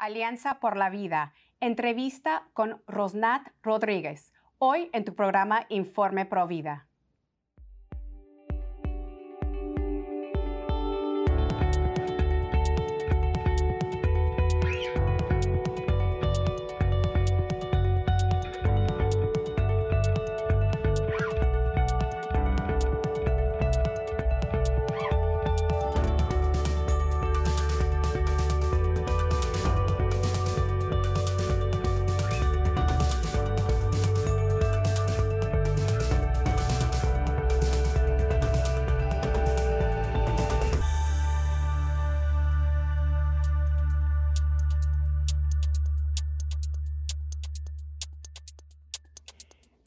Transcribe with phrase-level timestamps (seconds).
[0.00, 1.34] Alianza por la Vida.
[1.60, 4.32] Entrevista con Rosnat Rodríguez.
[4.56, 6.46] Hoy en tu programa Informe Pro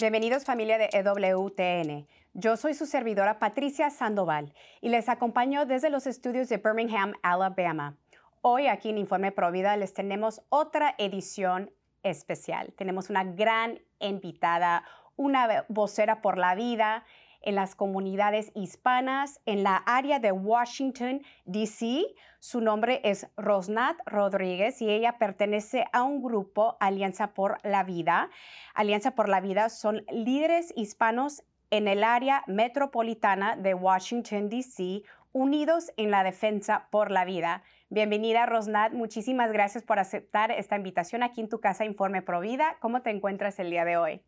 [0.04, 2.06] Bienvenidos familia de EWTN.
[2.34, 7.96] Yo soy su servidora Patricia Sandoval y les acompaño desde los estudios de Birmingham, Alabama.
[8.42, 11.72] Hoy aquí en Informe Provida les tenemos otra edición
[12.04, 12.74] especial.
[12.74, 14.84] Tenemos una gran invitada,
[15.16, 17.06] una vocera por la vida
[17.44, 22.04] en las comunidades hispanas en la área de Washington, D.C.
[22.40, 28.30] Su nombre es Rosnat Rodríguez y ella pertenece a un grupo Alianza por la Vida.
[28.74, 35.92] Alianza por la Vida son líderes hispanos en el área metropolitana de Washington, D.C., unidos
[35.98, 37.64] en la defensa por la vida.
[37.90, 38.94] Bienvenida, Rosnat.
[38.94, 42.78] Muchísimas gracias por aceptar esta invitación aquí en tu casa Informe Pro Vida.
[42.80, 44.22] ¿Cómo te encuentras el día de hoy?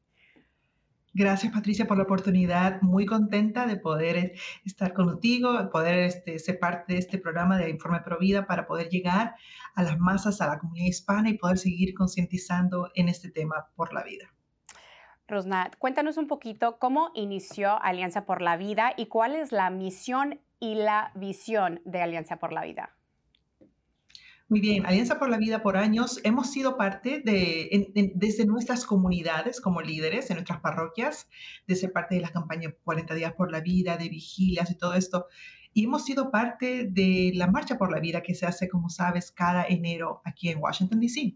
[1.17, 2.81] Gracias, Patricia, por la oportunidad.
[2.81, 4.33] Muy contenta de poder
[4.65, 8.89] estar contigo, poder este, ser parte de este programa de Informe Pro Vida para poder
[8.89, 9.33] llegar
[9.75, 13.93] a las masas, a la comunidad hispana y poder seguir concientizando en este tema por
[13.93, 14.25] la vida.
[15.25, 20.41] Rosnat, cuéntanos un poquito cómo inició Alianza por la Vida y cuál es la misión
[20.59, 22.93] y la visión de Alianza por la Vida.
[24.47, 29.59] Muy bien, Alianza por la Vida por años hemos sido parte de, desde nuestras comunidades
[29.59, 31.27] como líderes en nuestras parroquias,
[31.65, 34.93] de ser parte de las campañas 40 días por la vida, de vigilias y todo
[34.93, 35.25] esto.
[35.73, 39.31] Y hemos sido parte de la Marcha por la Vida que se hace, como sabes,
[39.31, 41.33] cada enero aquí en Washington, D.C.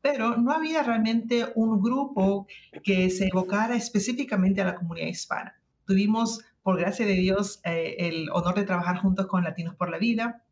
[0.00, 2.46] Pero no había realmente un grupo
[2.84, 5.60] que se evocara específicamente a la comunidad hispana.
[5.86, 9.98] Tuvimos, por gracia de Dios, eh, el honor de trabajar juntos con Latinos por la
[9.98, 10.43] Vida,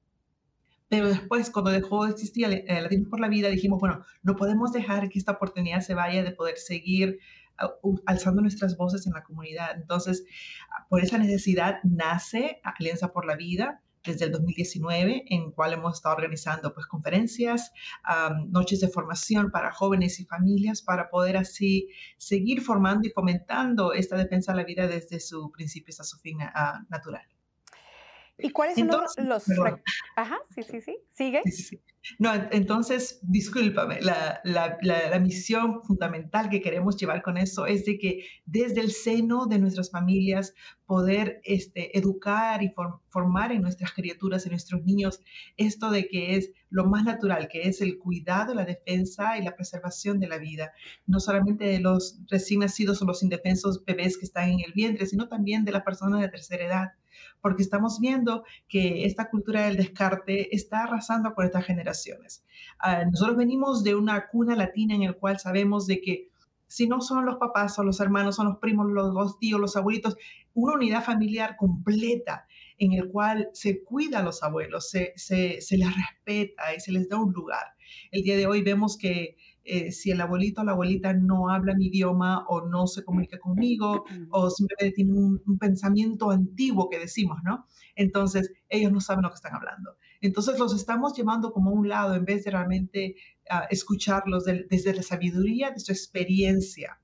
[0.92, 4.72] pero después, cuando dejó de existir eh, Latinos por la Vida, dijimos, bueno, no podemos
[4.72, 7.18] dejar que esta oportunidad se vaya de poder seguir
[7.56, 7.70] ah,
[8.04, 9.74] alzando nuestras voces en la comunidad.
[9.74, 10.22] Entonces,
[10.68, 15.94] ah, por esa necesidad nace Alianza por la Vida desde el 2019, en cual hemos
[15.94, 17.72] estado organizando pues, conferencias,
[18.48, 21.88] noches de formación para jóvenes y familias, para poder así
[22.18, 26.36] seguir formando y fomentando esta defensa de la vida desde su principio hasta su fin
[26.42, 27.31] uh, natural.
[28.42, 28.88] ¿Y cuáles son
[29.28, 29.44] los...
[30.16, 30.96] Ajá, sí, sí, sí.
[31.12, 31.40] ¿Sigue?
[31.44, 31.80] Sí, sí,
[32.18, 37.98] No, entonces, discúlpame, la, la, la, misión fundamental que queremos llevar con eso es de
[37.98, 40.54] que desde el seno de nuestras familias
[40.86, 42.74] poder este, educar y
[43.08, 45.20] formar en nuestras criaturas, en nuestros niños,
[45.56, 49.54] esto de que es lo más natural, que es el cuidado, la defensa y la
[49.54, 50.72] preservación de la vida,
[51.06, 55.06] no solamente de los recién nacidos o los indefensos bebés que están en el vientre,
[55.06, 56.88] sino también de las personas de tercera edad
[57.42, 62.44] porque estamos viendo que esta cultura del descarte está arrasando con estas generaciones.
[62.78, 66.28] Ah, nosotros venimos de una cuna latina en el cual sabemos de que
[66.68, 70.16] si no son los papás, son los hermanos, son los primos, los, tíos, los abuelitos,
[70.54, 72.46] una unidad familiar completa
[72.78, 76.92] en el cual se cuida a los abuelos, se, se, se les respeta y se
[76.92, 77.74] les da un lugar.
[78.10, 81.74] El día de hoy vemos que eh, si el abuelito o la abuelita no habla
[81.74, 87.38] mi idioma o no se comunica conmigo o simplemente tiene un, pensamiento antiguo que decimos,
[87.44, 87.66] ¿no?
[87.94, 89.96] Entonces, ellos no saben lo que están hablando.
[90.20, 93.16] Entonces, los estamos llevando como a un lado en vez de realmente
[93.50, 97.00] ah, escucharlos desde la sabiduría de su experiencia,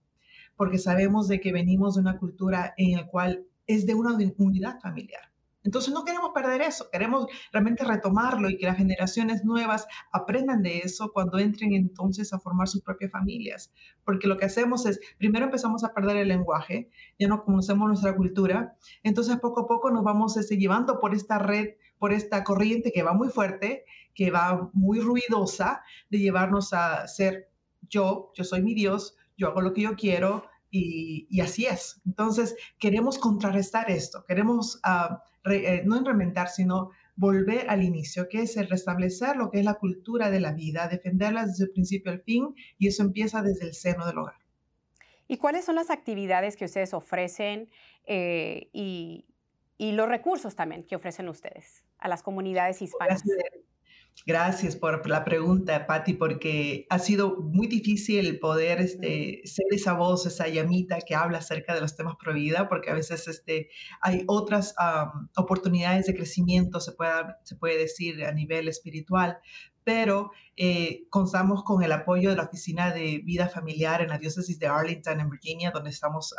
[0.56, 4.80] porque sabemos de que venimos de una cultura en la cual es de una unidad
[4.80, 5.27] familiar.
[5.68, 10.78] Entonces no queremos perder eso, queremos realmente retomarlo y que las generaciones nuevas aprendan de
[10.78, 13.70] eso cuando entren entonces a formar sus propias familias.
[14.02, 16.88] Porque lo que hacemos es, primero empezamos a perder el lenguaje,
[17.18, 21.38] ya no conocemos nuestra cultura, entonces poco a poco nos vamos este, llevando por esta
[21.38, 27.06] red, por esta corriente que va muy fuerte, que va muy ruidosa, de llevarnos a
[27.08, 27.50] ser
[27.90, 32.00] yo, yo soy mi Dios, yo hago lo que yo quiero, y, así es.
[32.06, 35.16] Entonces, queremos contrarrestar esto, queremos uh,
[35.84, 40.30] no inventar, sino volver al inicio, que es el restablecer lo que es la cultura
[40.30, 44.06] de la vida, defenderla desde el principio al fin, y eso empieza desde el seno
[44.06, 44.36] del hogar.
[45.26, 47.70] ¿Y cuáles son las actividades que ustedes ofrecen
[48.06, 49.26] eh, y,
[49.76, 53.22] y, los recursos también que ofrecen ustedes a las comunidades hispanas?
[53.24, 53.67] Gracias
[54.80, 60.48] por la pregunta, Patti, porque ha sido muy difícil poder este, ser esa voz, esa
[60.48, 63.70] llamita que habla acerca de los temas pro vida, porque a veces este,
[64.02, 64.74] hay otras
[65.36, 67.12] oportunidades de crecimiento, se puede,
[67.44, 69.38] se puede decir, a nivel espiritual,
[69.82, 74.58] pero eh, contamos con el apoyo de la Oficina de Vida Familiar en la Diócesis
[74.58, 76.34] de Arlington, en Virginia, donde estamos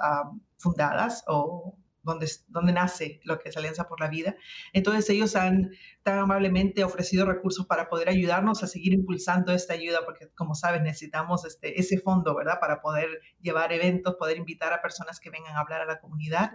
[0.57, 4.36] fundadas o donde, donde nace lo que es Alianza por la Vida.
[4.74, 5.72] Entonces ellos han
[6.04, 10.81] tan amablemente ofrecido recursos para poder ayudarnos a seguir impulsando esta ayuda, porque como sabes
[10.81, 12.60] necesitamos este, ese fondo, ¿verdad?
[12.60, 16.51] Para poder llevar eventos, poder invitar a personas que vengan a hablar a la comunidad.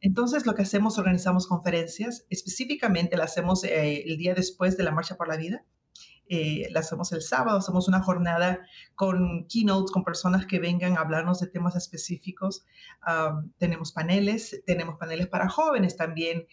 [0.00, 4.92] Entonces lo que hacemos, organizamos conferencias, específicamente las hacemos eh, el día después de la
[4.92, 5.64] Marcha por la Vida
[6.28, 8.60] eh, la hacemos el sábado, hacemos una jornada
[8.94, 12.64] con keynotes, con personas que vengan a hablarnos de temas específicos.
[13.58, 16.46] tenemos paneles, tenemos paneles para jóvenes también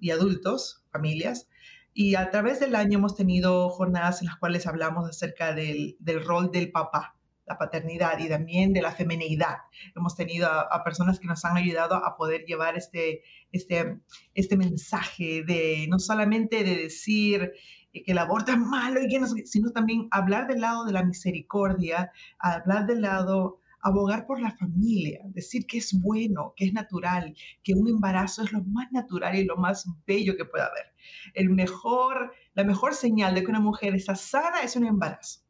[0.00, 1.48] y adultos, familias.
[1.94, 6.24] Y a través del año hemos tenido jornadas en las cuales hablamos acerca del, del
[6.24, 9.58] rol del papá, la paternidad y también de la feminidad.
[9.94, 13.98] Hemos tenido a, a, personas que nos han ayudado a poder llevar este, este,
[14.34, 17.52] este mensaje de no solamente de decir
[17.92, 21.04] que el aborto es malo, y que no, sino también hablar del lado de la
[21.04, 27.36] misericordia, hablar del lado, abogar por la familia, decir que es bueno, que es natural,
[27.62, 30.94] que un embarazo es lo más natural y lo más bello que pueda haber.
[31.34, 35.40] El mejor, la mejor señal de que una mujer está sana es un embarazo.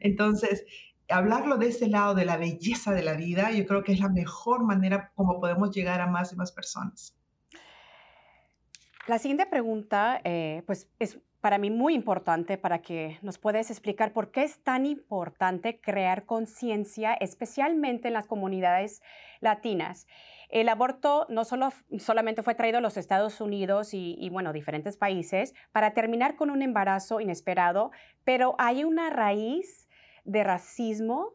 [0.00, 0.64] Entonces,
[1.08, 4.08] hablarlo de ese lado de la belleza de la vida, yo creo que es la
[4.08, 7.14] mejor manera como podemos llegar a más y más personas.
[9.06, 14.12] La siguiente pregunta, eh, pues es para mí muy importante para que nos puedas explicar
[14.12, 19.02] por qué es tan importante crear conciencia, especialmente en las comunidades
[19.40, 20.06] latinas.
[20.50, 25.52] El aborto no solo, solamente fue traído a los Estados Unidos y, bueno, diferentes países
[25.72, 27.90] para terminar con un embarazo inesperado,
[28.22, 29.88] pero hay una raíz
[30.22, 31.32] de racismo.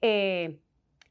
[0.00, 0.60] Eh,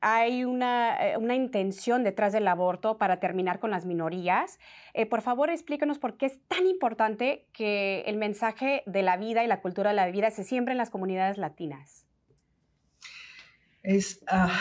[0.02, 4.60] hay una, eh, una, intención detrás del aborto para terminar con las minorías.
[4.94, 9.44] Eh, por favor, explícanos por qué es tan importante que el mensaje de la vida
[9.44, 12.08] y la cultura de la vida se siembre en las comunidades latinas.
[13.84, 14.60] Es, ah,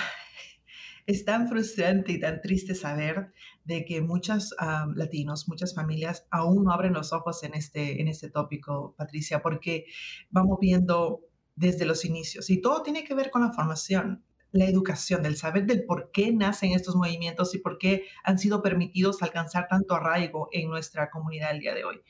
[1.07, 3.33] es tan frustrante y tan triste saber
[3.65, 8.09] de que muchos ah, latinos, muchas familias aún no abren los ojos en este, en
[8.09, 9.87] este tópico, Patricia, porque
[10.29, 11.23] vamos viendo
[11.57, 15.67] desde los inicios y todo tiene que ver con la formación la educación, del saber
[15.67, 20.49] del por qué nacen estos movimientos y por qué han sido permitidos alcanzar tanto arraigo
[20.53, 22.01] en nuestra comunidad el día de hoy.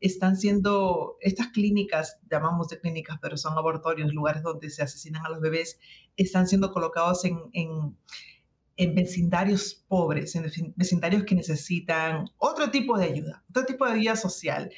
[0.00, 5.30] Están siendo, estas clínicas, llamamos de clínicas, pero son abortorios, lugares donde se asesinan a
[5.30, 5.78] los bebés,
[6.16, 13.44] están siendo colocados en, en, vecindarios pobres, en vecindarios que necesitan otro tipo de ayuda,
[13.50, 14.70] otro tipo de ayuda social.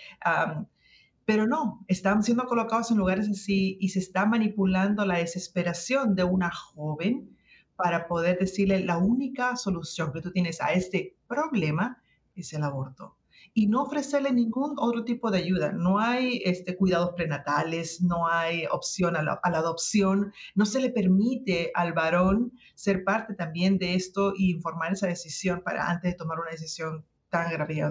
[1.33, 6.25] Pero no, están siendo colocados en lugares así y se está manipulando la desesperación de
[6.25, 7.39] una joven
[7.75, 12.03] para poder decirle la única solución que tú tienes a este problema
[12.35, 13.17] es el aborto
[13.55, 15.73] y no ofrecerle ningún otro tipo de ayuda.
[15.73, 21.71] No hay este, cuidados prenatales, no hay opción a la, adopción, no se le permite
[21.75, 26.41] al varón ser parte también de esto y informar esa decisión para antes de tomar
[26.41, 27.83] una decisión tan grave,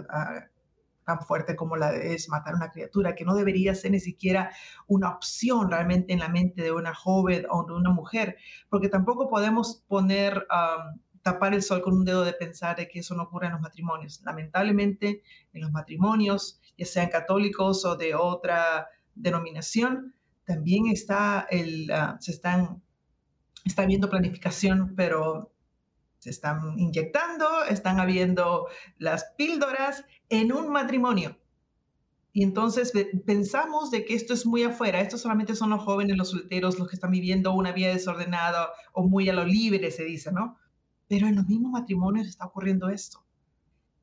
[1.05, 3.99] tan fuerte como la de es matar a una criatura, que no debería ser ni
[3.99, 4.51] siquiera
[4.87, 8.37] una opción realmente en la mente de una joven o de una mujer,
[8.69, 10.45] porque tampoco podemos poner,
[11.21, 13.61] tapar el sol con un dedo de pensar de que eso no ocurre en los
[13.61, 14.21] matrimonios.
[14.23, 15.21] Lamentablemente,
[15.53, 22.31] en los matrimonios, ya sean católicos o de otra denominación, también está el, ah, se
[22.31, 22.81] están,
[23.63, 25.53] está habiendo planificación, pero
[26.17, 31.37] se están inyectando, están habiendo las píldoras en un matrimonio.
[32.33, 32.93] Y entonces
[33.25, 36.87] pensamos de que esto es muy afuera, estos solamente son los jóvenes, los solteros, los
[36.87, 40.57] que están viviendo una vida desordenada o muy a lo libre, se dice, ¿no?
[41.09, 43.25] Pero en los mismos matrimonios está ocurriendo esto.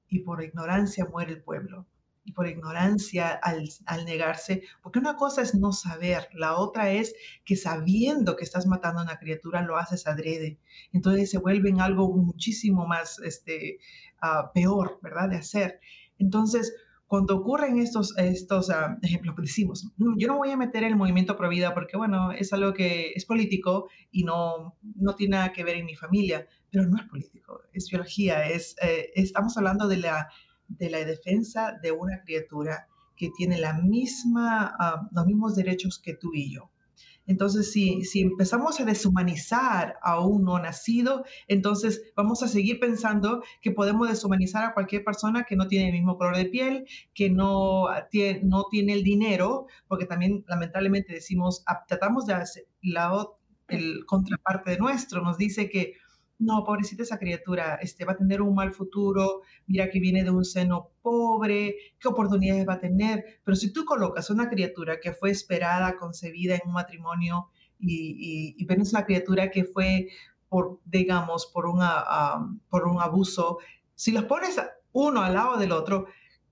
[0.08, 1.86] Y por ignorancia muere el pueblo
[2.28, 7.14] y por ignorancia al, al, negarse, porque una cosa es no saber, la otra es
[7.46, 10.58] que sabiendo que estás matando a una criatura lo haces adrede.
[10.92, 13.78] Entonces se vuelve en algo muchísimo más este,
[14.22, 15.30] uh, peor, ¿verdad?
[15.30, 15.80] De hacer.
[16.18, 16.74] Entonces,
[17.06, 20.96] cuando ocurren estos, estos uh, ejemplos que decimos, mm, yo no voy a meter el
[20.96, 25.52] movimiento pro vida porque, bueno, es algo que es político y no, no tiene nada
[25.52, 29.88] que ver en mi familia, pero no es político, es biología, es, eh, estamos hablando
[29.88, 30.28] de la
[30.68, 36.14] de la defensa de una criatura que tiene la misma, ah, los mismos derechos que
[36.14, 36.70] tú y yo.
[37.28, 43.70] Entonces, si, empezamos a deshumanizar a un no nacido, entonces vamos a seguir pensando que
[43.70, 47.84] podemos deshumanizar a cualquier persona que no tiene el mismo color de piel, que no
[48.10, 53.12] tiene, no tiene el dinero, porque también lamentablemente decimos, ah, tratamos de hacer la
[53.68, 55.94] el contraparte de nuestro, nos dice que
[56.38, 60.30] no, pobrecita esa criatura, este, va a tener un mal futuro, mira que viene de
[60.30, 63.40] un seno pobre, qué oportunidades va a tener.
[63.44, 68.64] Pero si tú colocas una criatura que fue esperada, concebida en un matrimonio y, y,
[68.64, 70.08] ves una criatura que fue,
[70.48, 72.04] por, digamos, por, una,
[72.70, 73.58] por un abuso,
[73.94, 74.60] si los pones
[74.92, 76.06] uno al lado del otro,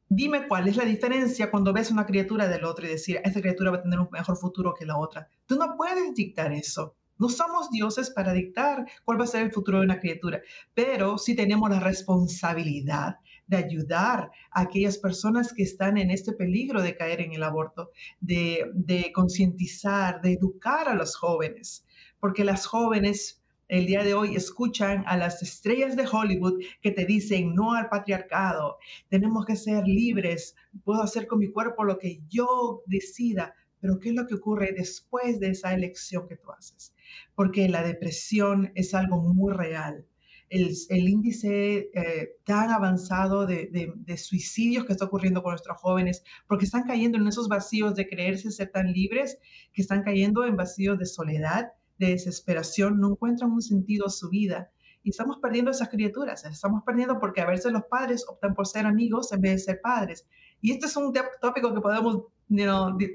[0.09, 3.71] dime cuál es la diferencia cuando ves una criatura del otro y decir, esta criatura
[3.71, 5.28] va a tener un mejor futuro que la otra.
[5.47, 6.97] Tú no puedes dictar eso.
[7.18, 10.42] No somos dioses para dictar cuál va a ser el futuro de una criatura,
[10.75, 16.82] pero sí tenemos la responsabilidad de ayudar a aquellas personas que están en este peligro
[16.82, 21.85] de caer en el aborto, de, de concientizar, de educar a los jóvenes,
[22.20, 27.04] porque las jóvenes el día de hoy escuchan a las estrellas de Hollywood que te
[27.04, 30.54] dicen no al patriarcado, tenemos que ser libres,
[30.85, 34.73] puedo hacer con mi cuerpo lo que yo decida, pero ¿qué es lo que ocurre
[34.73, 36.92] después de esa elección que tú haces?
[37.34, 40.06] Porque la depresión es algo muy real.
[40.48, 46.66] El, índice eh, tan avanzado de, de, suicidios que está ocurriendo con nuestros jóvenes, porque
[46.66, 49.38] están cayendo en esos vacíos de creerse ser tan libres,
[49.72, 54.28] que están cayendo en vacíos de soledad, de desesperación, no encuentran un sentido a su
[54.28, 54.70] vida.
[55.02, 58.86] Y estamos perdiendo esas criaturas, estamos perdiendo porque a veces los padres optan por ser
[58.86, 60.26] amigos en vez de ser padres.
[60.60, 62.25] Y este es un tópico que podemos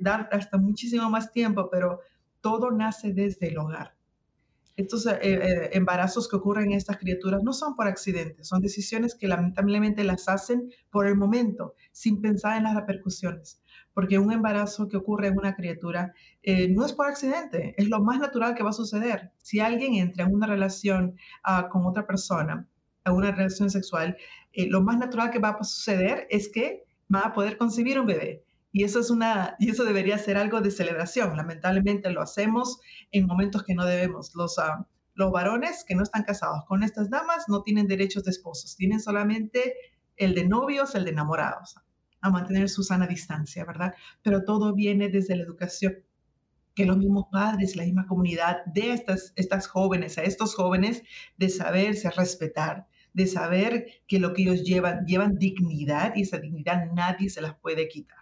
[0.01, 2.00] dar hasta muchísimo más tiempo, pero
[2.41, 3.95] todo nace desde el hogar.
[4.77, 9.15] Estos eh, eh, embarazos que ocurren en estas criaturas no son por accidente, son decisiones
[9.15, 13.62] que lamentablemente las hacen por el momento, sin pensar en las repercusiones.
[13.93, 18.01] Porque un embarazo que ocurre en una criatura eh, no es por accidente, es lo
[18.01, 19.31] más natural que va a suceder.
[19.38, 22.67] Si alguien entra en una relación ah, con otra persona,
[23.03, 24.15] a una relación sexual,
[24.53, 28.43] lo más natural que va a suceder es que va a poder concebir un bebé.
[28.72, 31.36] Y eso, es una, y eso debería ser algo de celebración.
[31.36, 32.80] Lamentablemente lo hacemos
[33.12, 34.34] en momentos que no debemos.
[34.34, 38.32] Los, uh, los varones que no están casados con estas damas no tienen derechos de
[38.32, 39.75] esposos, tienen solamente
[40.16, 41.75] el de novios, el de enamorados,
[42.22, 43.94] a mantener su sana distancia, ¿verdad?
[44.22, 45.98] Pero todo viene desde la educación
[46.74, 51.04] que los mismos padres, la misma comunidad de estas, estas jóvenes, a estos jóvenes,
[51.38, 56.86] de saberse respetar, de saber que lo que ellos llevan, llevan dignidad y esa dignidad
[56.94, 58.21] nadie se las puede quitar.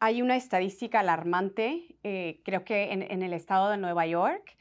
[0.00, 4.56] Hay una estadística alarmante, eh, creo que en, el estado de Nueva York,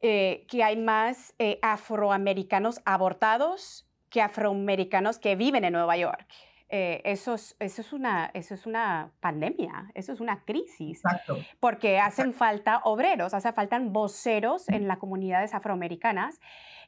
[0.00, 6.26] eh, que hay más eh, afroamericanos abortados que afroamericanos que viven en Nueva York.
[6.70, 10.98] Eso, es, eso, es una, eso es una pandemia, eso es una crisis.
[11.04, 11.38] Exacto.
[11.58, 16.40] Porque hacen falta obreros, hace faltan voceros en las comunidades afroamericanas.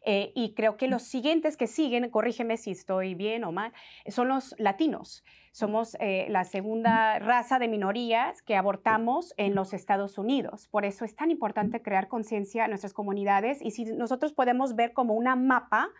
[0.05, 3.73] y creo que los siguientes que siguen, corrígeme si estoy bien o mal,
[4.09, 5.25] son los latinos.
[5.53, 10.67] Somos eh, la segunda raza de minorías que abortamos en los Estados Unidos.
[10.69, 14.95] Por eso es tan importante crear conciencia en nuestras comunidades y si nosotros podemos ver
[14.95, 15.91] como una mapa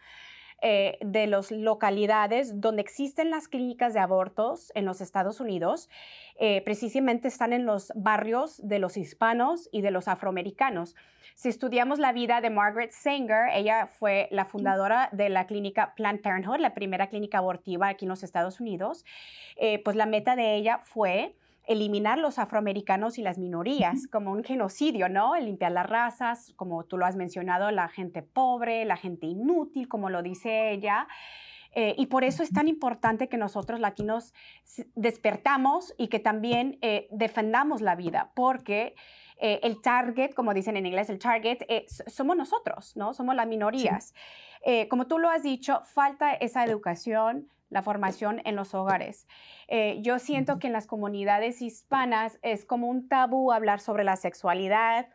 [0.65, 5.91] eh, de las localidades donde existen las clínicas de abortos en los Estados Unidos,
[6.39, 10.95] eh, precisamente están en los barrios de los hispanos y de los afroamericanos.
[11.35, 16.23] Si estudiamos la vida de Margaret Sanger, ella fue la fundadora de la clínica Planned
[16.23, 19.05] Parenthood, la primera clínica abortiva aquí en los Estados Unidos,
[19.57, 21.35] eh, pues la meta de ella fue
[21.67, 25.37] eliminar los afroamericanos y las minorías, como un genocidio, ¿no?
[25.37, 29.89] El limpiar las razas, como tú lo has mencionado, la gente pobre, la gente inútil,
[29.89, 31.07] como lo dice ella.
[31.75, 34.35] Eh, y por eso es tan importante que nosotros latinos
[34.95, 38.95] despertamos y que también eh, defendamos la vida, porque
[39.39, 43.15] eh, el target, como dicen en inglés, el target, somos nosotros, ¿no?
[43.15, 44.15] Somos las minorías.
[44.89, 49.27] como tú lo has dicho, falta esa educación, la formación en los hogares.
[50.01, 55.09] yo siento que en las comunidades hispanas es como un tabú hablar sobre la sexualidad,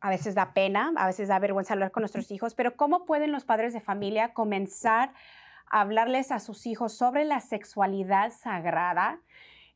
[0.00, 3.32] a veces da pena, a veces da vergüenza hablar con nuestros hijos, pero ¿cómo pueden
[3.32, 5.12] los padres de familia comenzar
[5.70, 9.20] hablarles a sus hijos sobre la sexualidad sagrada,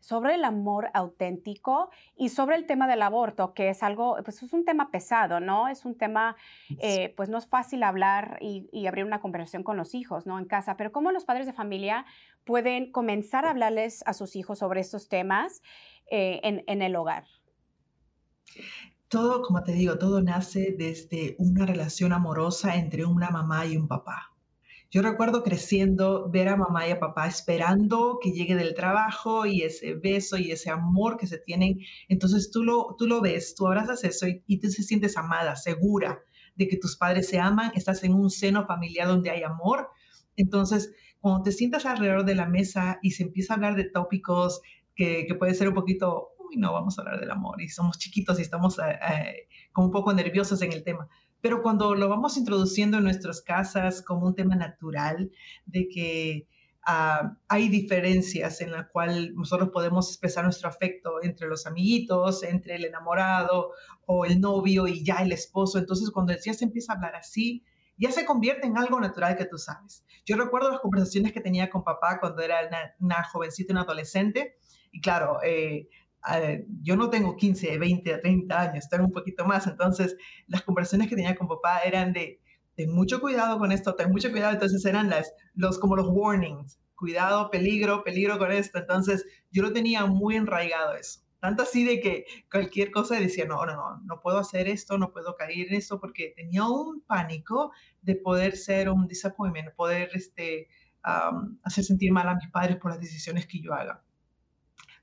[0.03, 4.53] sobre el amor auténtico y sobre el tema del aborto, que es algo, pues es
[4.53, 5.69] un tema pesado, ¿no?
[5.69, 6.37] Es un tema,
[6.81, 10.41] eh, pues no es fácil hablar y, abrir una conversación con los hijos, ¿no?
[10.41, 12.05] En casa, pero ¿cómo los padres de familia
[12.45, 15.63] pueden comenzar a hablarles a sus hijos sobre estos temas
[16.11, 17.25] eh, en, en el hogar?
[19.07, 23.87] Todo, como te digo, todo nace desde una relación amorosa entre una mamá y un
[23.87, 24.32] papá
[24.93, 29.63] Yo recuerdo creciendo, ver a mamá y a papá esperando que llegue del trabajo y
[29.63, 31.79] ese beso y ese amor que se tienen.
[32.11, 36.21] Entonces tú lo, tú lo ves, tú abrazas eso y, y te sientes amada, segura
[36.57, 39.89] de que tus padres se aman, estás en un seno familiar donde hay amor.
[40.37, 44.61] Entonces, cuando te sientas alrededor de la mesa y se empieza a hablar de tópicos
[44.95, 47.97] que, que puede ser un poquito, uy, no, vamos a hablar del amor y somos
[47.97, 51.09] chiquitos y estamos eh, eh, como un poco nerviosos en el tema
[51.43, 55.31] pero cuando lo vamos introduciendo en nuestras casas como un tema natural,
[55.67, 56.49] de que
[56.87, 62.77] ah, hay diferencias en la cual nosotros podemos expresar nuestro afecto entre los amiguitos, entre
[62.77, 63.73] el enamorado
[64.07, 65.79] o el novio y ya el esposo.
[65.79, 67.65] Entonces, cuando ya se empieza a hablar así,
[67.99, 70.05] ya se convierte en algo natural que tú sabes.
[70.25, 72.61] Yo recuerdo las conversaciones que tenía con papá cuando era
[73.01, 74.59] una, jovencita, una adolescente,
[74.93, 75.89] y claro, eh,
[76.83, 81.17] yo no tengo 15, 20, 30 años, tengo un poquito más, entonces las conversaciones que
[81.17, 82.41] tenía con papá eran de,
[82.77, 86.79] ten mucho cuidado con esto, ten mucho cuidado, entonces eran las, los, como los warnings,
[86.95, 91.21] cuidado, peligro, peligro con esto, entonces yo lo tenía muy enraigado eso.
[91.41, 95.13] Tanto así de que cualquier cosa decía, no, no, no, no puedo hacer esto, no
[95.13, 100.69] puedo caer en esto, porque tenía un pánico de poder ser un disappointment, poder este,
[101.03, 104.05] hacer sentir mal a mis padres por las decisiones que yo haga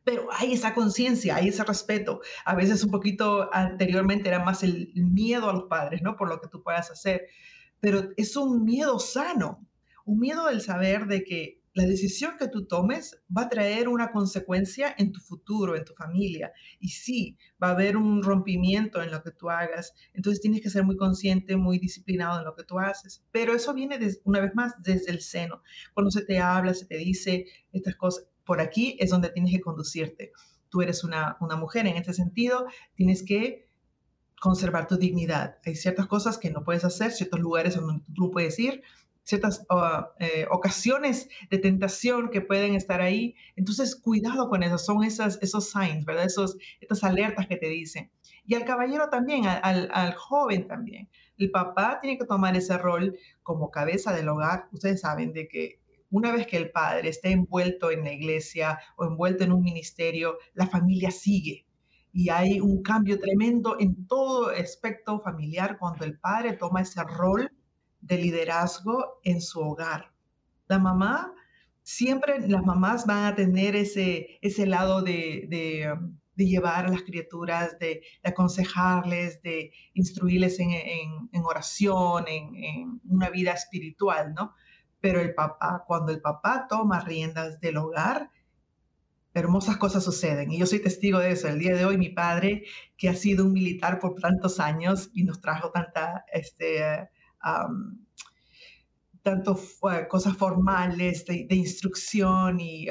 [0.09, 2.21] pero hay esa conciencia, hay ese respeto.
[2.43, 6.15] A veces un poquito anteriormente era más el miedo a los padres, ¿no?
[6.15, 7.27] Por lo que tú puedas hacer,
[7.79, 9.67] pero es un miedo sano,
[10.05, 14.11] un miedo del saber de que la decisión que tú tomes va a traer una
[14.11, 16.51] consecuencia en tu futuro, en tu familia.
[16.79, 19.93] Y sí, va a haber un rompimiento en lo que tú hagas.
[20.13, 23.23] Entonces tienes que ser muy consciente, muy disciplinado en lo que tú haces.
[23.31, 25.61] Pero eso viene, una vez más, desde el seno.
[25.93, 29.61] Cuando se te habla, se te dice estas cosas, por aquí es donde tienes que
[29.61, 30.31] conducirte.
[30.69, 33.67] Tú eres una, mujer en este sentido, tienes que
[34.41, 35.57] conservar tu dignidad.
[35.65, 38.81] Hay ciertas cosas que no puedes hacer, ciertos lugares donde tú puedes ir,
[39.29, 43.35] ciertas ah, eh, ocasiones de tentación que pueden estar ahí.
[43.55, 46.25] Entonces, cuidado con eso, son esas, esos signs, ¿verdad?
[46.25, 48.11] Esos, estas alertas que te dicen.
[48.47, 51.09] Y al caballero también, al, al joven también.
[51.37, 54.67] El papá tiene que tomar ese rol como cabeza del hogar.
[54.71, 59.05] Ustedes saben de que una vez que el padre esté envuelto en la iglesia o
[59.05, 61.67] envuelto en un ministerio, la familia sigue.
[62.11, 67.51] Y hay un cambio tremendo en todo aspecto familiar cuando el padre toma ese rol
[68.09, 70.11] de liderazgo en su hogar.
[70.67, 71.33] La mamá,
[71.83, 77.77] siempre las mamás van a tener ese, ese lado de, de, llevar a las criaturas,
[77.79, 84.53] de, aconsejarles, de instruirles en, en, oración, en, en, una vida espiritual, ¿no?
[85.01, 88.31] Pero el papá, cuando el papá toma riendas del hogar,
[89.33, 90.51] hermosas cosas suceden.
[90.51, 91.47] Y yo soy testigo de eso.
[91.47, 92.63] El día de hoy mi padre,
[92.97, 97.09] que ha sido un militar por tantos años y nos trajo tanta, este,
[99.23, 99.59] tanto
[100.07, 102.87] cosas formales de, instrucción y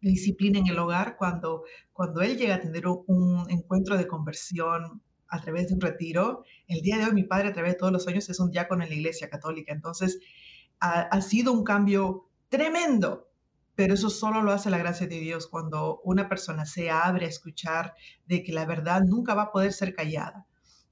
[0.00, 5.40] disciplina en el hogar, cuando, cuando él llega a tener un encuentro de conversión a
[5.40, 8.08] través de un retiro, el día de hoy mi padre a través de todos los
[8.08, 9.72] años es un diácono en la iglesia católica.
[9.72, 10.18] Entonces,
[10.80, 13.30] ha, sido un cambio tremendo,
[13.74, 17.28] pero eso solo lo hace la gracia de Dios cuando una persona se abre a
[17.28, 17.94] escuchar
[18.26, 20.46] de que la verdad nunca va a poder ser callada,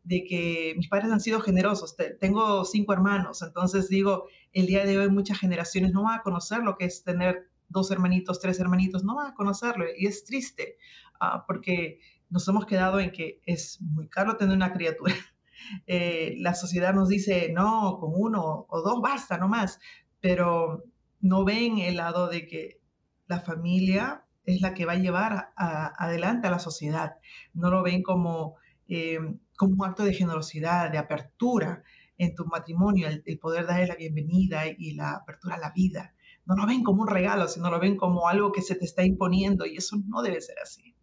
[0.07, 4.99] de que mis padres han sido generosos, tengo cinco hermanos, entonces digo, el día de
[4.99, 9.03] hoy muchas generaciones no van a conocer lo que es tener dos hermanitos, tres hermanitos,
[9.03, 10.79] no van a conocerlo y es triste
[11.21, 11.99] ah, porque
[12.31, 15.15] nos hemos quedado en que es muy caro tener una criatura
[15.89, 19.81] eh, la sociedad nos dice, no, con uno o dos basta, no más,
[20.21, 20.85] pero
[21.21, 22.81] no ven el lado de que
[23.27, 27.17] la familia es la que va a llevar adelante a la sociedad.
[27.53, 28.55] No lo ven como,
[28.89, 29.19] eh,
[29.57, 31.83] como un acto de generosidad, de apertura
[32.19, 36.15] en tu matrimonio, el, el, poder darle la bienvenida y la apertura a la vida.
[36.45, 39.05] No lo ven como un regalo, sino lo ven como algo que se te está
[39.05, 40.97] imponiendo y eso no debe ser así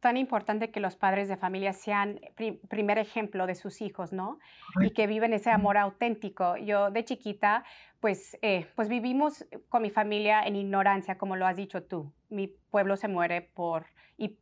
[0.00, 2.20] tan importante que los padres de familia sean
[2.68, 4.38] primer ejemplo de sus hijos, ¿no?
[4.80, 6.56] Y que viven ese amor auténtico.
[6.56, 7.64] Yo de chiquita,
[8.00, 12.12] pues, eh, pues vivimos con mi familia en ignorancia, como lo has dicho tú.
[12.30, 14.38] Mi pueblo se muere por y,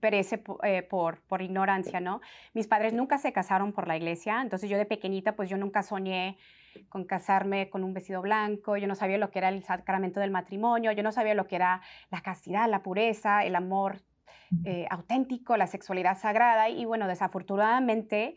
[0.00, 2.20] perece eh, por, por ignorancia, ¿no?
[2.54, 5.82] Mis padres nunca se casaron por la iglesia, entonces yo de pequeñita, pues yo nunca
[5.82, 6.36] soñé
[6.88, 10.30] con casarme con un vestido blanco, yo no sabía lo que era el sacramento del
[10.30, 14.02] matrimonio, yo no sabía lo que era la castidad, la pureza, el amor
[14.64, 18.36] eh, auténtico, la sexualidad sagrada y bueno, desafortunadamente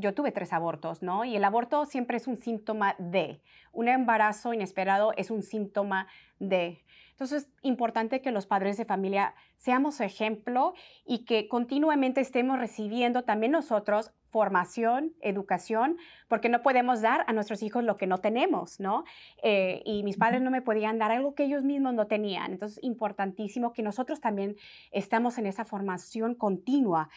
[0.00, 1.24] yo tuve tres abortos, ¿no?
[1.24, 3.40] Y el aborto siempre es un síntoma de,
[3.72, 6.06] un embarazo inesperado es un síntoma
[6.38, 6.82] de.
[7.10, 13.24] Entonces, es importante que los padres de familia seamos ejemplo y que continuamente estemos recibiendo
[13.24, 18.80] también nosotros formación, educación, porque no podemos dar a nuestros hijos lo que no tenemos,
[18.80, 19.04] ¿no?
[19.42, 22.52] Eh, y mis padres no me podían dar algo que ellos mismos no tenían.
[22.52, 24.56] Entonces, importantísimo que nosotros también
[24.92, 27.10] estamos en esa formación continua.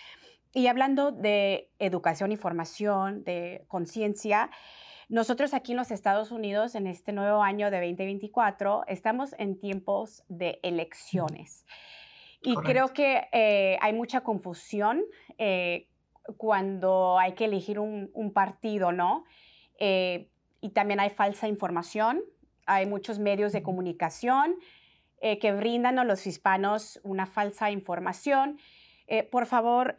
[0.54, 4.52] Y hablando de educación y formación, de conciencia,
[5.10, 10.24] nosotros aquí en los Estados Unidos, en este nuevo año de 2024, estamos en tiempos
[10.30, 11.66] de elecciones.
[12.44, 15.04] Y creo que eh, hay mucha confusión
[15.38, 15.88] eh,
[16.38, 19.24] cuando hay que elegir un, partido, ¿no?
[19.80, 20.30] Eh,
[20.62, 22.22] y también hay falsa información,
[22.66, 24.56] hay muchos medios de comunicación
[25.40, 28.60] que brindan a los hispanos una falsa información.
[29.08, 29.96] Eh, por favor,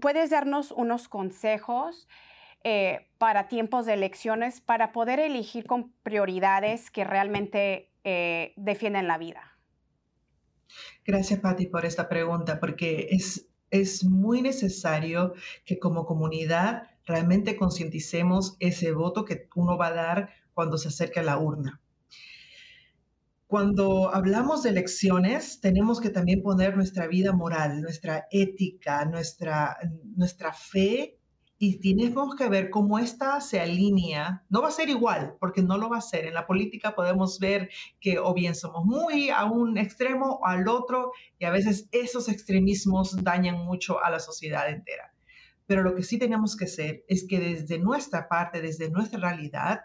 [0.00, 2.08] ¿puedes darnos unos consejos
[3.18, 7.90] para tiempos de elecciones para poder elegir con prioridades que realmente
[8.56, 9.58] defienden la vida?
[11.04, 18.56] Gracias, Patti, por esta pregunta, porque es es muy necesario que como comunidad realmente concienticemos
[18.60, 21.80] ese voto que uno va a dar cuando se acerque a la urna.
[23.54, 29.78] Cuando hablamos de elecciones, tenemos que también poner nuestra vida moral, nuestra ética, nuestra,
[30.16, 31.20] nuestra fe
[31.56, 34.44] y tenemos que ver cómo esta se alinea.
[34.48, 36.26] No va a ser igual, porque no lo va a ser.
[36.26, 40.66] En la política podemos ver que o bien somos muy a un extremo o al
[40.66, 45.14] otro, y a veces esos extremismos dañan mucho a la sociedad entera.
[45.66, 49.82] Pero lo que sí tenemos que hacer es que desde nuestra parte, desde nuestra realidad,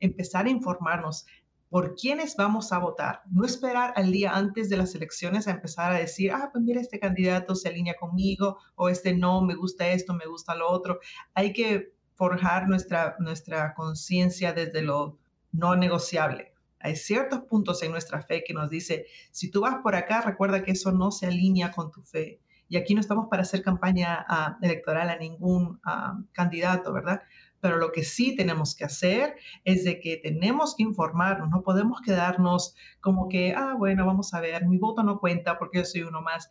[0.00, 1.26] empezar a informarnos
[1.70, 3.22] por quiénes vamos a votar.
[3.30, 6.80] No esperar al día antes de las elecciones a empezar a decir, ah, pues mira,
[6.80, 10.98] este candidato se alinea conmigo o este no, me gusta esto, me gusta lo otro.
[11.32, 15.18] Hay que forjar nuestra, nuestra conciencia desde lo
[15.52, 16.52] no negociable.
[16.80, 20.64] Hay ciertos puntos en nuestra fe que nos dice, si tú vas por acá, recuerda
[20.64, 22.40] que eso no se alinea con tu fe.
[22.68, 27.22] Y aquí no estamos para hacer campaña ah, electoral a ningún ah, candidato, ¿verdad?
[27.60, 32.00] Pero lo que sí tenemos que hacer es de que tenemos que informarnos, no podemos
[32.00, 36.02] quedarnos como que, ah, bueno, vamos a ver, mi voto no cuenta porque yo soy
[36.02, 36.50] uno más.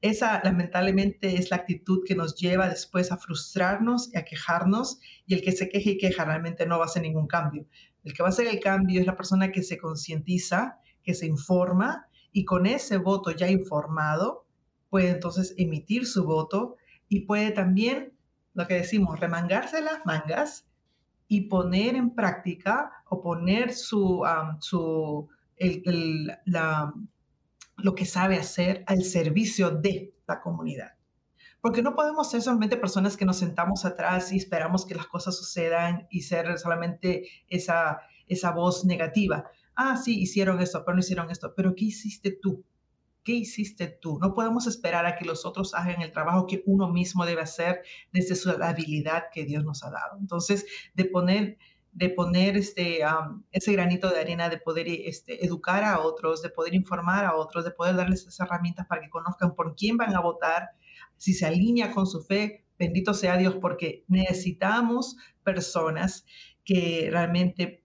[0.00, 5.34] Esa lamentablemente es la actitud que nos lleva después a frustrarnos y a quejarnos y
[5.34, 7.66] el que se queje y queja realmente no va a hacer ningún cambio.
[8.04, 11.26] El que va a hacer el cambio es la persona que se concientiza, que se
[11.26, 14.46] informa y con ese voto ya informado
[14.88, 16.76] puede entonces emitir su voto
[17.08, 18.12] y puede también
[18.58, 20.66] lo que decimos, remangarse las mangas
[21.28, 24.24] y poner en práctica o poner su,
[24.58, 25.28] su
[26.44, 26.92] la,
[27.76, 30.94] lo que sabe hacer al servicio de la comunidad.
[31.60, 35.36] Porque no podemos ser solamente personas que nos sentamos atrás y esperamos que las cosas
[35.36, 39.44] sucedan y ser solamente esa, esa voz negativa.
[39.76, 41.54] Ah, sí, hicieron esto, pero no hicieron esto.
[41.54, 42.64] Pero ¿qué hiciste tú?
[43.28, 44.18] ¿Qué hiciste tú?
[44.18, 47.82] No podemos esperar a que los otros hagan el trabajo que uno mismo debe hacer
[48.10, 50.16] desde su habilidad que Dios nos ha dado.
[50.18, 50.64] Entonces,
[50.94, 51.58] de poner
[51.92, 53.00] de poner este,
[53.52, 57.66] ese granito de arena, de poder este, educar a otros, de poder informar a otros,
[57.66, 60.70] de poder darles esas herramientas para que conozcan por quién van a votar,
[61.18, 66.24] si se alinea con su fe, bendito sea Dios, porque necesitamos personas
[66.64, 67.84] que realmente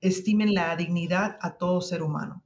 [0.00, 2.42] estimen la dignidad a todo ser humano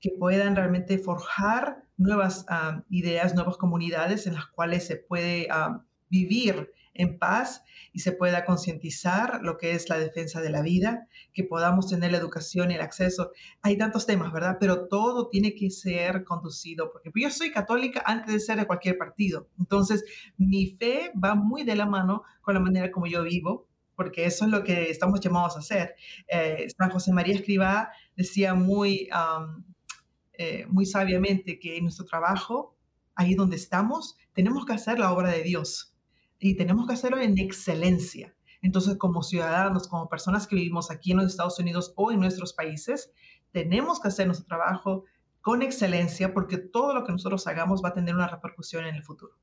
[0.00, 5.84] que puedan realmente forjar nuevas ah, ideas, nuevas comunidades en las cuales se puede ah,
[6.08, 11.08] vivir en paz y se pueda concientizar lo que es la defensa de la vida,
[11.32, 13.32] que podamos tener la educación y el acceso.
[13.62, 14.58] Hay tantos temas, ¿verdad?
[14.60, 18.98] Pero todo tiene que ser conducido, porque yo soy católica antes de ser de cualquier
[18.98, 19.48] partido.
[19.58, 20.04] Entonces,
[20.36, 24.46] mi fe va muy de la mano con la manera como yo vivo, porque eso
[24.46, 25.94] es lo que estamos llamados a hacer.
[26.28, 29.08] Eh, San José María Escribá decía muy...
[30.42, 32.74] Eh, muy sabiamente que en nuestro trabajo,
[33.14, 35.94] ahí donde estamos, tenemos que hacer la obra de Dios
[36.38, 38.34] y tenemos que hacerlo en excelencia.
[38.62, 42.54] Entonces, como ciudadanos, como personas que vivimos aquí en los Estados Unidos o en nuestros
[42.54, 43.12] países,
[43.52, 45.04] tenemos que hacer nuestro trabajo
[45.42, 49.02] con excelencia porque todo lo que nosotros hagamos va a tener una repercusión en el
[49.02, 49.34] futuro.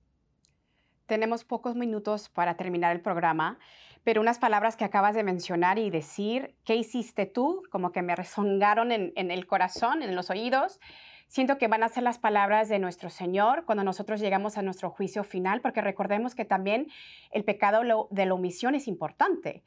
[1.05, 3.59] Tenemos pocos minutos para terminar el programa
[4.03, 7.63] pero unas palabras que acabas de mencionar y decir, ¿qué hiciste tú?
[7.71, 10.79] Como que me resongaron en, el corazón, en los oídos.
[11.27, 14.89] Siento que van a ser las palabras de nuestro Señor cuando nosotros llegamos a nuestro
[14.89, 16.87] juicio final, porque recordemos que también
[17.31, 19.63] el pecado de la omisión es importante.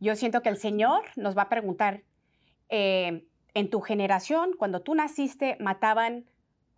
[0.00, 2.02] Yo siento que el Señor nos va a preguntar,
[2.70, 6.24] eh, en tu generación, cuando tú naciste, mataban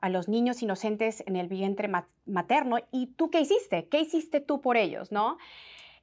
[0.01, 1.88] a los niños inocentes en el vientre
[2.27, 3.88] materno, ¿y tú qué hiciste?
[3.88, 5.12] ¿Qué hiciste tú por ellos?
[5.12, 5.38] ¿No?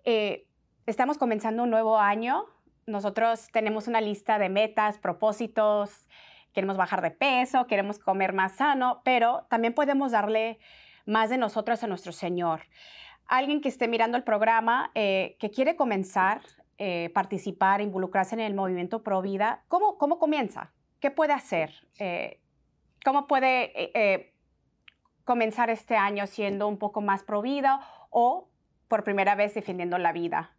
[0.06, 0.48] Eh,
[0.86, 2.46] estamos comenzando un nuevo año.
[2.88, 6.08] Nosotros tenemos una lista de metas, propósitos,
[6.54, 10.60] queremos bajar de peso, queremos comer más sano, pero también podemos darle
[11.06, 12.62] más de nosotros a nuestro Señor.
[13.28, 16.42] Alguien que esté mirando el programa, eh, que quiere comenzar,
[16.78, 20.74] eh, participar, involucrarse en el movimiento Pro Vida, ¿cómo, cómo comienza?
[21.00, 21.72] ¿Qué puede hacer?
[22.00, 22.40] Eh,
[23.04, 24.34] ¿Cómo puede
[25.24, 27.80] comenzar este año siendo un poco más pro vida
[28.12, 28.50] o
[28.88, 30.52] por primera vez defendiendo la vida?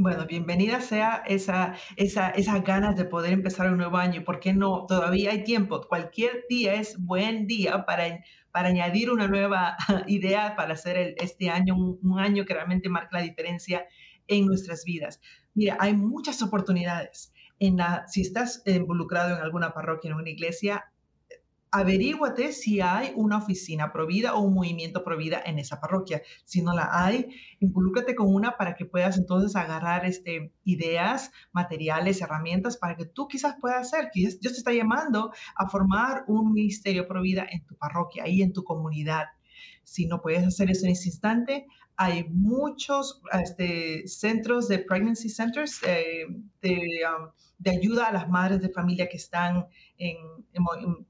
[0.00, 4.22] Bueno, bienvenida sea esa, esa, esas ganas de poder empezar un nuevo año.
[4.22, 4.86] ¿Por qué no?
[4.86, 5.80] Todavía hay tiempo.
[5.88, 11.74] Cualquier día es buen día para, para añadir una nueva idea para hacer este año
[11.74, 13.88] un, año que realmente marque la diferencia
[14.28, 15.20] en nuestras vidas.
[15.54, 17.32] Mira, hay muchas oportunidades.
[17.58, 20.92] En la, si estás involucrado en alguna parroquia, en una iglesia,
[21.70, 26.22] averíguate si hay una oficina provida o un movimiento provida en esa parroquia.
[26.44, 27.28] Si no la hay,
[27.60, 33.28] involúcrate con una para que puedas entonces agarrar este, ideas, materiales, herramientas para que tú
[33.28, 34.10] quizás puedas hacer.
[34.14, 38.64] Dios te está llamando a formar un ministerio provida en tu parroquia, ahí en tu
[38.64, 39.26] comunidad.
[39.84, 45.80] Si no puedes hacer eso en ese instante, hay muchos este, centros de pregnancy centers
[45.84, 46.42] eh, um,
[47.58, 50.16] de, ayuda a las madres de familia que están en,
[50.52, 51.06] en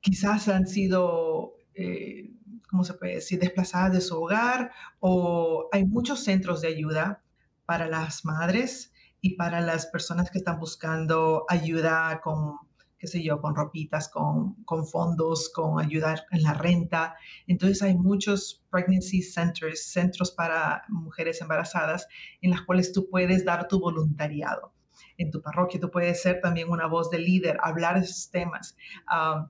[0.00, 2.30] quizás han sido, eh,
[2.68, 7.22] ¿cómo se puede decir?, desplazadas de su hogar o hay muchos centros de ayuda
[7.66, 12.56] para las madres y para las personas que están buscando ayuda con,
[12.98, 17.16] qué sé yo, con ropitas, con, con fondos, con ayudar en la renta.
[17.46, 22.06] Entonces hay muchos pregnancy centers, centros para mujeres embarazadas
[22.40, 24.72] en las cuales tú puedes dar tu voluntariado.
[25.16, 28.76] En tu parroquia tú puedes ser también una voz de líder, hablar de esos temas.
[29.06, 29.48] Ah,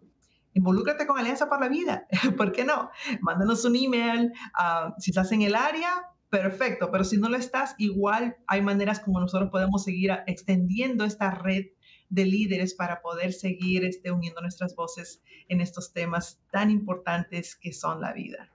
[0.59, 2.07] involúcrate con Alianza para la Vida.
[2.37, 2.91] ¿Por qué no?
[3.21, 4.33] Mándanos un email.
[4.55, 5.91] Ah, si estás en el área,
[6.31, 11.31] perfecto, pero si no lo estás, igual hay maneras como nosotros podemos seguir extendiendo esta
[11.31, 11.67] red
[12.11, 17.73] de líderes para poder seguir este, uniendo nuestras voces en estos temas tan importantes que
[17.73, 18.51] son la vida.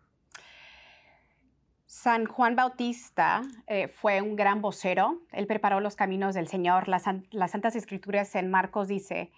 [1.85, 5.21] San Juan Bautista eh, fue un gran vocero.
[5.31, 6.87] Él preparó los caminos del Señor.
[6.87, 9.31] Las, las Santas Escrituras en Marcos dice,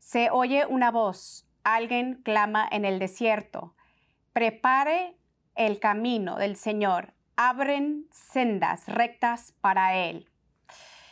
[0.00, 3.74] se oye una voz, alguien clama en el desierto,
[4.32, 5.16] prepare
[5.54, 10.28] el camino del Señor, abren sendas rectas para Él.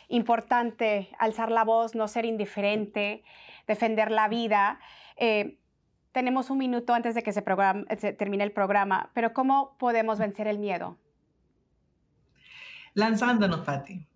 [0.09, 3.23] Importante alzar la voz, no ser indiferente,
[3.67, 4.81] defender la vida.
[5.17, 5.59] Eh,
[6.13, 10.59] tenemos un minuto antes de que se, termine el programa, pero ¿cómo podemos vencer el
[10.59, 10.97] miedo?
[12.95, 14.08] Lanzándonos, Fati.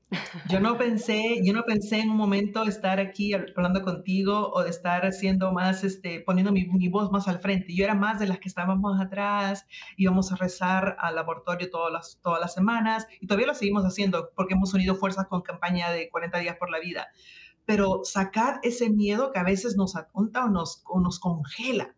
[0.49, 4.71] Yo no pensé, yo no pensé en un momento estar aquí hablando contigo o de
[4.71, 7.75] estar haciendo más, este, poniendo mi, voz más al frente.
[7.75, 12.21] Yo era más de las que estábamos atrás, íbamos a rezar al laboratorio todas las,
[12.23, 16.11] todas las semanas y todavía lo seguimos haciendo porque hemos unido fuerzas con campaña de
[16.11, 17.09] 40 días por la vida.
[17.65, 21.95] Pero sacar ese miedo que a veces nos apunta o nos, o nos congela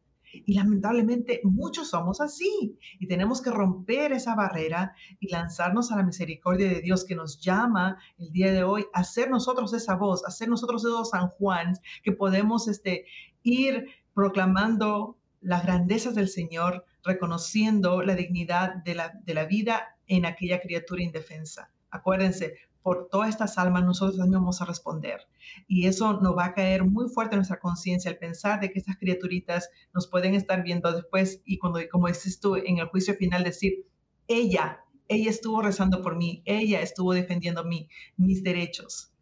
[0.46, 6.02] y lamentablemente muchos somos así y tenemos que romper esa barrera y lanzarnos a la
[6.02, 10.24] misericordia de Dios que nos llama el día de hoy a ser nosotros esa voz,
[10.24, 13.06] a ser nosotros esos San Juan que podemos este,
[13.42, 20.24] ir proclamando las grandezas del Señor, reconociendo la dignidad de la, de la vida en
[20.24, 21.70] aquella criatura indefensa.
[21.90, 25.26] Acuérdense, por todas estas almas nosotros también vamos a responder.
[25.66, 28.78] Y eso nos va a caer muy fuerte en nuestra conciencia al pensar de que
[28.78, 33.14] estas criaturitas nos pueden estar viendo después y cuando, como dices tú, en el juicio
[33.14, 33.86] final decir,
[34.28, 39.14] ella, ella estuvo rezando por mí, ella estuvo defendiendo mí, mis derechos.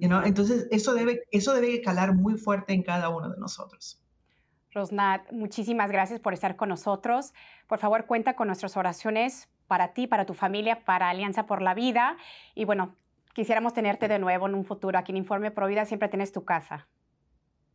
[0.00, 4.02] Entonces, eso debe, eso debe calar muy fuerte en cada uno de nosotros.
[4.72, 7.32] Rosnat, muchísimas gracias por estar con nosotros.
[7.68, 11.74] Por favor, cuenta con nuestras oraciones para ti, para tu familia, para Alianza por la
[11.74, 12.16] Vida.
[12.56, 12.96] Y bueno,
[13.34, 14.98] quisiéramos tenerte de nuevo en un futuro.
[14.98, 16.88] Aquí en Informe Provida siempre tienes tu casa.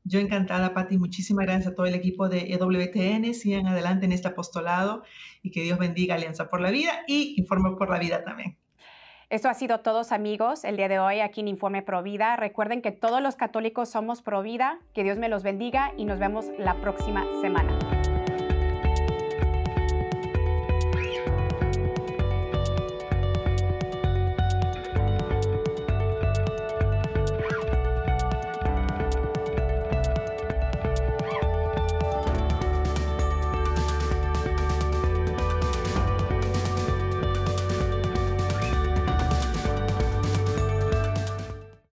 [0.03, 0.97] Yo encantada, Pati.
[0.97, 3.33] Muchísimas gracias a todo el equipo de EWTN.
[3.33, 5.03] Sigan adelante en este apostolado
[5.43, 8.57] y que Dios bendiga Alianza por la Vida y Informe por la Vida también.
[9.29, 12.35] Esto ha sido todos amigos el día de hoy aquí en Informe Provida.
[12.35, 14.79] Recuerden que todos los católicos somos Provida.
[14.95, 17.77] Que Dios me los bendiga y nos vemos la próxima semana.